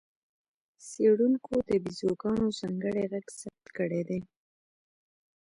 څېړونکو 0.87 1.53
د 1.69 1.71
بیزوګانو 1.83 2.47
ځانګړی 2.59 3.03
غږ 3.11 3.27
ثبت 3.39 3.65
کړی 3.77 4.01
دی. 4.09 4.19